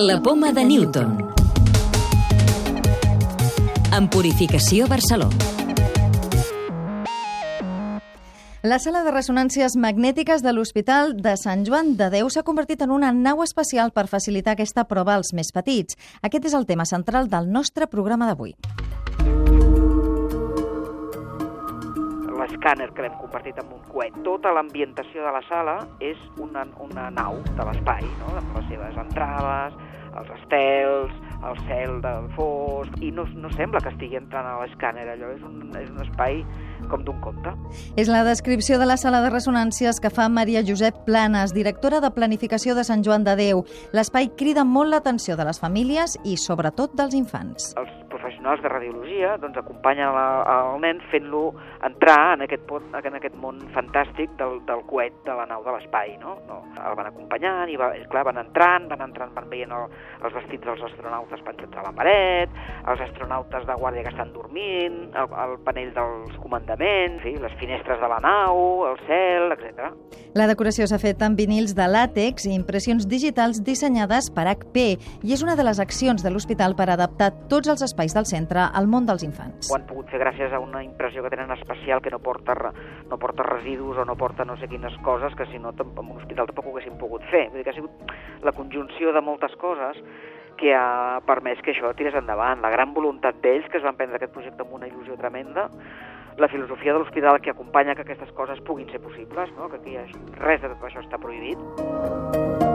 La 0.00 0.22
poma 0.22 0.52
de 0.52 0.62
Newton. 0.62 1.16
En 3.96 4.06
Purificació 4.06 4.86
Barcelona. 4.86 5.34
La 8.62 8.78
sala 8.78 9.02
de 9.02 9.10
ressonàncies 9.10 9.74
magnètiques 9.74 10.46
de 10.46 10.54
l'Hospital 10.54 11.16
de 11.18 11.34
Sant 11.42 11.66
Joan 11.66 11.96
de 11.98 12.12
Déu 12.14 12.30
s'ha 12.30 12.46
convertit 12.46 12.86
en 12.86 12.94
una 12.94 13.10
nau 13.10 13.42
especial 13.42 13.90
per 13.90 14.06
facilitar 14.06 14.54
aquesta 14.54 14.86
prova 14.86 15.18
als 15.18 15.34
més 15.34 15.50
petits. 15.50 15.98
Aquest 16.22 16.46
és 16.46 16.54
el 16.54 16.70
tema 16.70 16.86
central 16.86 17.26
del 17.26 17.50
nostre 17.50 17.90
programa 17.90 18.30
d'avui. 18.30 18.54
L'escàner 22.58 22.90
que 22.92 23.02
l'hem 23.02 23.14
convertit 23.20 23.58
en 23.58 23.70
un 23.70 23.82
coet. 23.92 24.14
Tota 24.24 24.50
l'ambientació 24.52 25.22
de 25.22 25.32
la 25.32 25.42
sala 25.48 25.86
és 26.00 26.18
una, 26.38 26.66
una 26.82 27.10
nau 27.10 27.38
de 27.54 27.64
l'espai, 27.64 28.02
no? 28.18 28.34
amb 28.36 28.56
les 28.56 28.66
seves 28.68 28.96
entrades, 28.98 29.74
els 30.18 30.30
estels, 30.34 31.12
el 31.46 31.58
cel 31.68 32.00
del 32.02 32.26
fosc, 32.34 32.96
i 33.00 33.12
no, 33.14 33.24
no 33.38 33.50
sembla 33.54 33.80
que 33.84 33.92
estigui 33.92 34.18
entrant 34.18 34.46
a 34.46 34.56
l'escàner, 34.58 35.06
allò 35.06 35.30
és 35.36 35.44
un, 35.46 35.70
és 35.78 35.92
un 35.92 36.02
espai 36.02 36.42
com 36.90 37.04
d'un 37.06 37.20
conte. 37.22 37.54
És 37.96 38.10
la 38.10 38.24
descripció 38.26 38.80
de 38.80 38.88
la 38.90 38.98
sala 38.98 39.22
de 39.22 39.30
ressonàncies 39.30 40.02
que 40.02 40.10
fa 40.10 40.26
Maria 40.28 40.64
Josep 40.66 41.04
Planes, 41.06 41.54
directora 41.54 42.02
de 42.02 42.10
Planificació 42.10 42.74
de 42.74 42.82
Sant 42.88 43.06
Joan 43.06 43.22
de 43.28 43.36
Déu. 43.38 43.62
L'espai 43.94 44.32
crida 44.34 44.66
molt 44.66 44.90
l'atenció 44.90 45.38
de 45.38 45.46
les 45.46 45.62
famílies 45.62 46.18
i 46.24 46.34
sobretot 46.36 46.98
dels 46.98 47.14
infants. 47.14 47.70
Els 47.78 47.97
professionals 48.38 48.62
de 48.62 48.68
radiologia 48.68 49.36
doncs, 49.38 49.56
acompanyen 49.58 50.12
la, 50.14 50.26
el 50.46 50.80
nen 50.80 51.00
fent-lo 51.10 51.54
entrar 51.84 52.34
en 52.36 52.42
aquest, 52.46 52.64
pot, 52.68 52.82
en 52.94 53.14
aquest 53.14 53.34
món 53.36 53.58
fantàstic 53.74 54.30
del, 54.38 54.60
del 54.66 54.82
coet 54.86 55.14
de 55.26 55.34
la 55.34 55.46
nau 55.46 55.64
de 55.64 55.74
l'espai. 55.74 56.16
No? 56.22 56.38
No, 56.48 56.62
el 56.78 56.96
van 56.96 57.10
acompanyant 57.10 57.70
i 57.70 57.76
va, 57.76 57.90
clar, 58.10 58.24
van 58.28 58.38
entrant, 58.38 58.88
van 58.90 59.02
entrant, 59.08 59.32
van 59.34 59.48
veient 59.50 59.72
el, 59.74 59.88
els 60.22 60.34
vestits 60.34 60.64
dels 60.64 60.82
astronautes 60.90 61.42
penjats 61.46 61.78
a 61.78 61.86
la 61.86 61.92
paret, 61.96 62.54
els 62.86 63.02
astronautes 63.08 63.66
de 63.66 63.78
guàrdia 63.78 64.06
que 64.06 64.14
estan 64.14 64.32
dormint, 64.32 65.00
el, 65.14 65.34
el 65.44 65.56
panell 65.66 65.92
dels 65.96 66.38
comandaments, 66.42 67.22
sí, 67.24 67.34
les 67.42 67.58
finestres 67.60 68.00
de 68.00 68.10
la 68.10 68.20
nau, 68.22 68.86
el 68.92 69.02
cel, 69.08 69.52
etc. 69.56 69.90
La 70.38 70.46
decoració 70.46 70.86
s'ha 70.86 71.00
fet 71.02 71.22
amb 71.24 71.38
vinils 71.38 71.74
de 71.74 71.86
làtex 71.88 72.46
i 72.46 72.54
impressions 72.54 73.08
digitals 73.08 73.62
dissenyades 73.64 74.28
per 74.34 74.46
HP 74.50 74.84
i 75.26 75.34
és 75.34 75.42
una 75.42 75.56
de 75.58 75.64
les 75.66 75.80
accions 75.82 76.22
de 76.22 76.30
l'hospital 76.30 76.76
per 76.78 76.90
adaptar 76.92 77.32
tots 77.50 77.70
els 77.72 77.82
espais 77.82 78.14
del 78.14 78.27
centre 78.30 78.68
al 78.68 78.88
món 78.90 79.06
dels 79.08 79.24
infants. 79.26 79.70
Ho 79.70 79.76
han 79.78 79.86
pogut 79.88 80.10
fer 80.12 80.20
gràcies 80.22 80.52
a 80.52 80.60
una 80.62 80.82
impressió 80.84 81.24
que 81.24 81.32
tenen 81.34 81.52
especial 81.56 82.02
que 82.04 82.12
no 82.14 82.20
porta, 82.22 82.56
no 83.08 83.18
porta 83.18 83.46
residus 83.46 83.98
o 83.98 84.04
no 84.04 84.16
porta 84.16 84.44
no 84.44 84.56
sé 84.60 84.68
quines 84.68 84.96
coses 85.04 85.34
que 85.34 85.46
si 85.52 85.58
no 85.58 85.74
en 85.74 85.98
un 85.98 86.16
hospital 86.18 86.46
tampoc 86.46 86.66
ho 86.66 86.74
haguessin 86.76 86.98
pogut 87.00 87.24
fer. 87.32 87.48
Vull 87.48 87.60
dir 87.60 87.64
que 87.64 87.74
ha 87.74 87.78
sigut 87.78 88.12
la 88.44 88.52
conjunció 88.52 89.12
de 89.12 89.24
moltes 89.24 89.54
coses 89.60 89.98
que 90.58 90.74
ha 90.74 91.20
permès 91.26 91.62
que 91.62 91.72
això 91.72 91.94
tirés 91.96 92.16
endavant. 92.18 92.60
La 92.60 92.72
gran 92.74 92.94
voluntat 92.94 93.40
d'ells, 93.42 93.68
que 93.70 93.78
es 93.78 93.86
van 93.86 93.96
prendre 93.96 94.18
aquest 94.18 94.34
projecte 94.34 94.66
amb 94.66 94.74
una 94.74 94.90
il·lusió 94.90 95.16
tremenda, 95.16 95.68
la 96.38 96.48
filosofia 96.48 96.92
de 96.92 97.00
l'hospital 97.00 97.40
que 97.40 97.50
acompanya 97.50 97.94
que 97.94 98.06
aquestes 98.06 98.32
coses 98.32 98.60
puguin 98.66 98.90
ser 98.90 99.00
possibles, 99.00 99.50
no? 99.56 99.68
que 99.68 99.82
aquí 99.82 99.96
res 100.38 100.62
de 100.62 100.74
tot 100.74 100.90
això 100.90 101.02
està 101.02 101.18
prohibit 101.18 102.67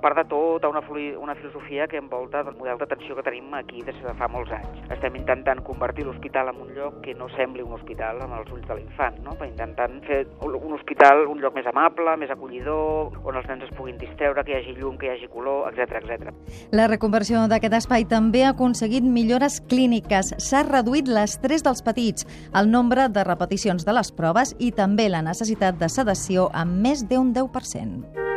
part 0.00 0.16
de 0.16 0.24
tota 0.28 0.68
una, 0.68 0.82
una 1.20 1.34
filosofia 1.34 1.86
que 1.88 1.98
envolta 1.98 2.40
el 2.40 2.56
model 2.56 2.78
d'atenció 2.80 3.16
que 3.16 3.24
tenim 3.26 3.52
aquí 3.54 3.82
des 3.86 3.96
de 4.02 4.14
fa 4.18 4.28
molts 4.28 4.52
anys. 4.56 4.80
Estem 4.90 5.16
intentant 5.20 5.62
convertir 5.66 6.06
l'hospital 6.06 6.50
en 6.52 6.60
un 6.64 6.72
lloc 6.76 7.00
que 7.04 7.14
no 7.14 7.28
sembli 7.36 7.62
un 7.62 7.76
hospital 7.76 8.22
en 8.24 8.34
els 8.38 8.50
ulls 8.52 8.66
de 8.68 8.78
l'infant, 8.78 9.20
no? 9.24 9.36
intentant 9.50 9.98
fer 10.06 10.22
un 10.46 10.72
hospital 10.76 11.26
un 11.28 11.40
lloc 11.42 11.54
més 11.56 11.66
amable, 11.66 12.16
més 12.20 12.30
acollidor, 12.32 13.18
on 13.24 13.36
els 13.36 13.48
nens 13.50 13.66
es 13.66 13.72
puguin 13.76 13.98
distreure, 14.00 14.44
que 14.44 14.54
hi 14.54 14.58
hagi 14.60 14.76
llum, 14.78 14.96
que 15.00 15.08
hi 15.08 15.14
hagi 15.14 15.28
color, 15.32 15.68
etc 15.72 16.00
etc. 16.00 16.32
La 16.76 16.88
reconversió 16.90 17.46
d'aquest 17.50 17.76
espai 17.82 18.06
també 18.10 18.44
ha 18.44 18.54
aconseguit 18.54 19.04
millores 19.04 19.60
clíniques. 19.72 20.34
S'ha 20.38 20.64
reduït 20.68 21.10
l'estrès 21.10 21.66
dels 21.66 21.84
petits, 21.86 22.26
el 22.54 22.70
nombre 22.70 23.08
de 23.08 23.26
repeticions 23.26 23.86
de 23.86 23.96
les 23.96 24.12
proves 24.16 24.54
i 24.58 24.72
també 24.72 25.10
la 25.10 25.24
necessitat 25.26 25.78
de 25.80 25.90
sedació 25.92 26.48
amb 26.54 26.80
més 26.86 27.06
d'un 27.08 27.34
10%. 27.36 28.29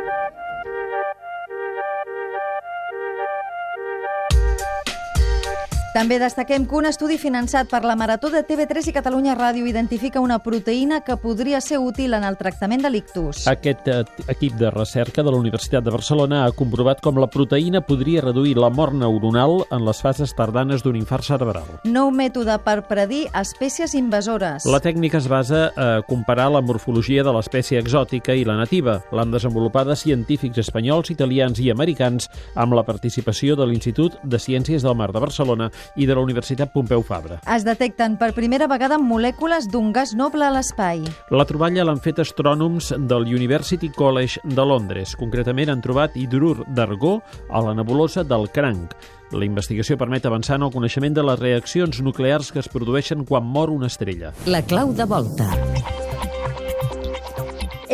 També 5.94 6.16
destaquem 6.18 6.64
que 6.66 6.74
un 6.74 6.88
estudi 6.88 7.14
finançat 7.22 7.68
per 7.70 7.84
la 7.86 7.94
Marató 7.94 8.26
de 8.26 8.40
TV3 8.42 8.88
i 8.90 8.92
Catalunya 8.96 9.36
Ràdio 9.38 9.68
identifica 9.70 10.18
una 10.18 10.40
proteïna 10.42 10.96
que 11.06 11.14
podria 11.22 11.60
ser 11.62 11.78
útil 11.78 12.16
en 12.18 12.24
el 12.26 12.34
tractament 12.34 12.82
de 12.82 12.90
l'ictus. 12.90 13.44
Aquest 13.46 13.86
eh, 13.86 14.00
equip 14.26 14.56
de 14.58 14.72
recerca 14.74 15.22
de 15.22 15.30
la 15.30 15.38
Universitat 15.38 15.86
de 15.86 15.92
Barcelona 15.94 16.40
ha 16.42 16.48
comprovat 16.50 16.98
com 16.98 17.20
la 17.22 17.28
proteïna 17.30 17.84
podria 17.86 18.24
reduir 18.24 18.56
la 18.58 18.72
mort 18.74 18.96
neuronal 18.98 19.60
en 19.70 19.84
les 19.86 20.00
fases 20.02 20.34
tardanes 20.34 20.82
d'un 20.82 20.98
infart 20.98 21.28
cerebral. 21.28 21.70
Nou 21.86 22.10
mètode 22.10 22.58
per 22.66 22.80
predir 22.90 23.28
espècies 23.30 23.94
invasores. 23.94 24.66
La 24.66 24.82
tècnica 24.82 25.22
es 25.22 25.30
basa 25.30 25.68
a 25.78 26.02
comparar 26.10 26.48
la 26.56 26.64
morfologia 26.64 27.22
de 27.22 27.36
l'espècie 27.38 27.78
exòtica 27.78 28.34
i 28.34 28.42
la 28.42 28.58
nativa. 28.58 28.96
L'han 29.14 29.30
desenvolupada 29.30 29.94
científics 29.94 30.58
espanyols, 30.58 31.14
italians 31.14 31.62
i 31.62 31.70
americans 31.70 32.26
amb 32.58 32.74
la 32.74 32.82
participació 32.82 33.54
de 33.54 33.70
l'Institut 33.70 34.18
de 34.26 34.42
Ciències 34.42 34.82
del 34.82 34.98
Mar 34.98 35.12
de 35.14 35.22
Barcelona 35.22 35.70
i 35.96 36.06
de 36.06 36.14
la 36.14 36.22
Universitat 36.24 36.72
Pompeu 36.72 37.02
Fabra. 37.02 37.40
Es 37.54 37.64
detecten 37.66 38.18
per 38.20 38.32
primera 38.36 38.68
vegada 38.70 38.98
molècules 38.98 39.68
d'un 39.70 39.92
gas 39.92 40.14
noble 40.14 40.46
a 40.46 40.52
l'espai. 40.54 41.02
La 41.34 41.46
troballa 41.48 41.84
l'han 41.86 42.02
fet 42.04 42.20
astrònoms 42.22 42.92
del 43.08 43.28
University 43.30 43.90
College 43.94 44.40
de 44.44 44.64
Londres. 44.64 45.16
Concretament 45.18 45.72
han 45.72 45.84
trobat 45.84 46.16
hidrur 46.16 46.64
d'argó 46.68 47.18
a 47.50 47.64
la 47.64 47.74
nebulosa 47.74 48.24
del 48.24 48.48
Cranc. 48.52 48.94
La 49.34 49.46
investigació 49.46 49.98
permet 49.98 50.26
avançar 50.28 50.60
en 50.60 50.68
el 50.68 50.72
coneixement 50.74 51.16
de 51.16 51.24
les 51.26 51.40
reaccions 51.40 52.00
nuclears 52.04 52.52
que 52.52 52.62
es 52.62 52.70
produeixen 52.70 53.24
quan 53.26 53.44
mor 53.44 53.72
una 53.74 53.90
estrella. 53.90 54.34
La 54.46 54.62
clau 54.62 54.94
de 54.94 55.08
volta. 55.10 55.50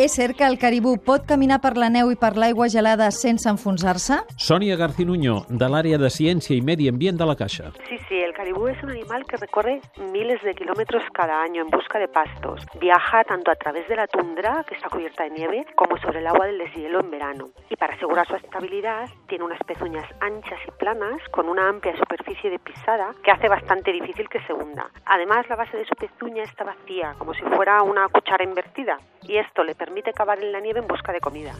És 0.01 0.15
cert 0.17 0.33
que 0.33 0.47
el 0.49 0.55
caribú 0.57 0.95
pot 1.05 1.27
caminar 1.29 1.59
per 1.61 1.75
la 1.77 1.85
neu 1.93 2.07
i 2.09 2.15
per 2.17 2.31
l'aigua 2.33 2.65
gelada 2.73 3.11
sense 3.13 3.45
enfonsar-se? 3.51 4.15
Sònia 4.41 4.73
Garcinuño, 4.79 5.35
de 5.45 5.67
l'àrea 5.69 5.99
de 6.01 6.09
Ciència 6.09 6.55
i 6.55 6.63
Medi 6.65 6.87
Ambient 6.89 7.19
de 7.19 7.27
la 7.29 7.35
Caixa. 7.37 7.69
Sí, 7.85 7.99
sí, 8.07 8.17
el 8.25 8.30
caribú 8.41 8.67
es 8.67 8.81
un 8.81 8.89
animal 8.89 9.23
que 9.27 9.37
recorre 9.37 9.81
miles 10.11 10.41
de 10.41 10.55
kilómetros 10.55 11.03
cada 11.13 11.43
año 11.43 11.61
en 11.61 11.69
busca 11.69 11.99
de 11.99 12.07
pastos. 12.07 12.65
Viaja 12.79 13.23
tanto 13.23 13.51
a 13.51 13.55
través 13.55 13.87
de 13.87 13.95
la 13.95 14.07
tundra, 14.07 14.65
que 14.67 14.73
está 14.73 14.89
cubierta 14.89 15.25
de 15.25 15.29
nieve, 15.29 15.63
como 15.75 15.95
sobre 15.97 16.21
el 16.21 16.25
agua 16.25 16.47
del 16.47 16.57
deshielo 16.57 17.01
en 17.01 17.11
verano. 17.11 17.49
Y 17.69 17.75
para 17.75 17.93
asegurar 17.93 18.25
su 18.25 18.35
estabilidad, 18.35 19.07
tiene 19.27 19.43
unas 19.43 19.59
pezuñas 19.59 20.09
anchas 20.21 20.57
y 20.67 20.71
planas 20.71 21.21
con 21.29 21.49
una 21.49 21.69
amplia 21.69 21.95
superficie 21.95 22.49
de 22.49 22.57
pisada 22.57 23.13
que 23.23 23.29
hace 23.29 23.47
bastante 23.47 23.91
difícil 23.91 24.27
que 24.27 24.41
se 24.47 24.53
hunda. 24.53 24.89
Además, 25.05 25.47
la 25.47 25.55
base 25.55 25.77
de 25.77 25.85
su 25.85 25.93
pezuña 25.93 26.41
está 26.41 26.63
vacía, 26.63 27.13
como 27.19 27.35
si 27.35 27.43
fuera 27.43 27.83
una 27.83 28.07
cuchara 28.07 28.43
invertida, 28.43 28.97
y 29.21 29.37
esto 29.37 29.63
le 29.63 29.75
permite 29.75 30.13
cavar 30.13 30.39
en 30.39 30.51
la 30.51 30.61
nieve 30.61 30.79
en 30.79 30.87
busca 30.87 31.11
de 31.11 31.19
comida. 31.19 31.53